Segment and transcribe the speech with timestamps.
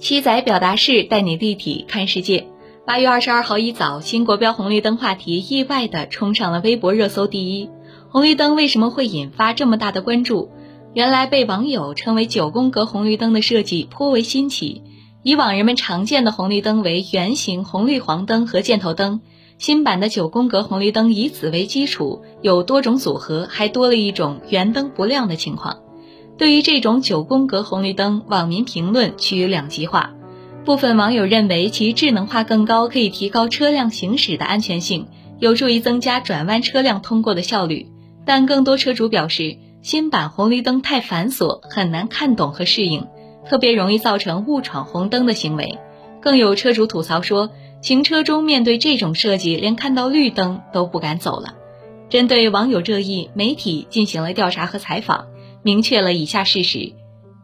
[0.00, 2.46] 七仔表达式带你立体看世界。
[2.86, 7.68] 八月二十二号一早，新国标红绿灯话题意外的冲上了微博热搜第一。
[8.08, 10.50] 红绿灯为什么会引发这么大的关注？
[10.94, 14.82] 原来被网友称为九宫格红绿灯的设计颇为新奇。
[15.24, 19.20] 以往人们常见的红绿灯为圆形红绿黄灯和箭头灯，
[19.58, 25.80] 新版的九宫格红绿灯以此为基础，有多种组合，还多了一种圆灯不亮的情况。
[26.38, 30.12] 对于这种九宫格红绿灯，网民评论趋于两极化。
[30.64, 35.08] 部分网友认为其智能化更高，可以提高车辆行驶的安全性，
[35.40, 37.88] 有助于增加转弯车辆通过的效率。
[38.24, 43.08] 但更多车主表示，新版红绿灯太繁琐，很难看懂和适应，
[43.44, 45.80] 特别容易造成误闯红灯的行为。
[46.20, 47.50] 更有车主吐槽说，
[47.82, 51.54] 行车中面对这种设计，连看到绿灯都不敢走了。
[52.08, 55.26] 针对网友热议，媒体进行了调查和采访。
[55.62, 56.92] 明确了以下事实：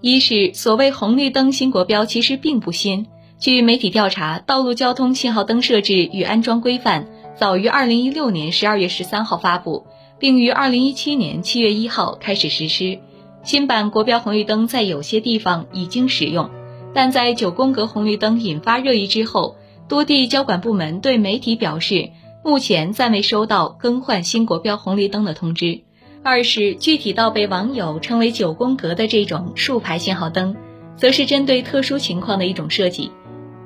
[0.00, 3.06] 一是所谓红绿灯新国标其实并不新。
[3.38, 7.04] 据媒体调查，《道路交通信号灯设置与安装规范》
[7.36, 9.86] 早于2016年12月13号发布，
[10.20, 13.00] 并于2017年7月1号开始实施。
[13.42, 16.48] 新版国标红绿灯在有些地方已经使用，
[16.94, 19.56] 但在九宫格红绿灯引发热议之后，
[19.88, 22.10] 多地交管部门对媒体表示，
[22.44, 25.80] 目前暂未收到更换新国标红绿灯的通知。
[26.24, 30.54] 二是具体到被网友称为九宫格的这种竖排信号灯，
[30.96, 33.10] 则是针对特殊情况的一种设计，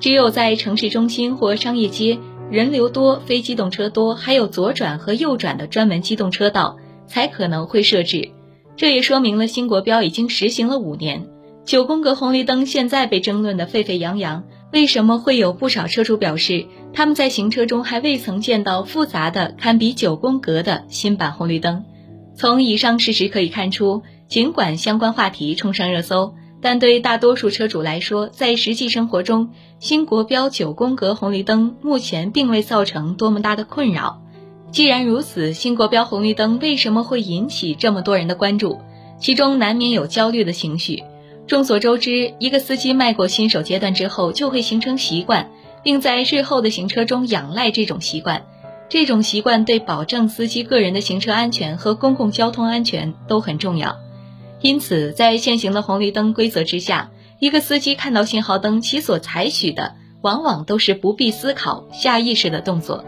[0.00, 2.18] 只有在城市中心或商业街
[2.50, 8.30] 人流多、非机动车多，还有左转和右转的专门机动车道，才可能会设置。
[8.74, 11.26] 这也说明了新国标已经实行了五年，
[11.66, 21.84] 九宫格红绿灯现在被争论的沸沸扬扬，为什么会有不少车主表示他们在行车中还未曾见到复杂的堪比九宫格的新版红绿灯？
[22.36, 34.22] 从以上事实可以看出，尽管相关话题冲上热搜，但对大多数车主来说，在实际生活中，新国标九宫格红绿灯目前并未造成多么大的困扰。
[34.70, 38.80] 既然如此，新国标红绿灯为什么会引起这么多人的关注？
[39.18, 41.02] 其中难免有焦虑的情绪。
[41.46, 45.50] 众所周知，一个司机迈过新手阶段之后，就会形成习惯，
[45.82, 48.44] 并在日后的行车中仰赖这种习惯。
[48.88, 53.96] 这种习惯对保证司机个人的行车安全和公共交通安全都很重要，
[54.60, 57.10] 因此，在现行的红绿灯规则之下，
[57.40, 63.04] 一个司机看到信号灯，其所采取的往往都是不必思考、下意识的动作。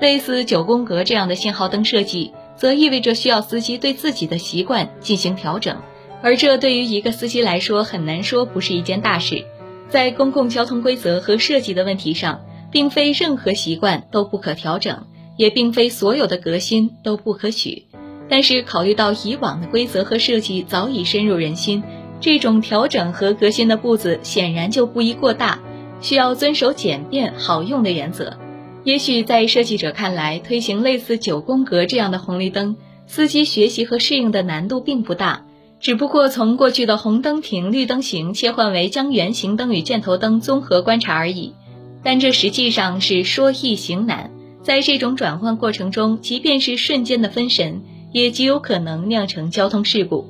[0.00, 5.76] 类似九宫格这样的信号灯设计，则意味着需要司机对自己的习惯进行调整，
[6.22, 9.44] 而这对于一个司机来说，很难说不是一件大事。
[9.90, 12.40] 在公共交通规则和设计的问题上。
[12.72, 15.08] 并非任何习惯都不可调整，
[15.40, 17.86] 也并非所有的革新都不可取。
[18.28, 21.82] 但是，考虑到以往的规则和设计早已深入人心，
[22.20, 25.58] 这种调整和革新的步子显然就不宜过大，
[26.02, 28.36] 需要遵守简便好用的原则。
[28.84, 32.76] 也许在设计者看来，推行类似九宫格这样的红绿灯，
[33.06, 35.46] 司机学习和适应的难度并不大，
[35.80, 41.54] 只不过从过去的红灯停、绿灯行切换为将圆形灯与箭头灯综合观察而已。
[42.02, 44.30] 但这实际上是说易行难，
[44.62, 47.82] 在这种转换过程中，即便是瞬间的分神，
[48.12, 50.26] 也极有可能酿成交通事故。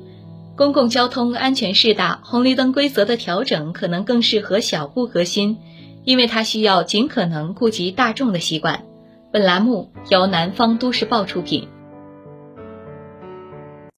[0.55, 5.57] 公共交通安全事大，红绿灯规则的调整可能更适合小步革新，
[6.03, 8.83] 因为它需要尽可能顾及大众的习惯。
[9.31, 11.67] 本栏目由南方都市报出品。